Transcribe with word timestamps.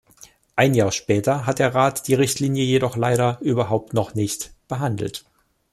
Ein 0.55 0.73
Jahr 0.73 0.91
später 0.91 1.45
hat 1.45 1.59
der 1.59 1.75
Rat 1.75 2.07
die 2.07 2.15
Richtlinie 2.15 2.63
jedoch 2.63 2.97
leider 2.97 3.39
überhaupt 3.41 3.93
noch 3.93 4.15
nicht 4.15 4.51
behandelt. 4.67 5.25